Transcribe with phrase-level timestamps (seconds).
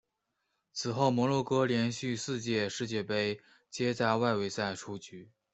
[0.73, 5.29] 此后摩洛哥连续四届世界杯皆在外围赛出局。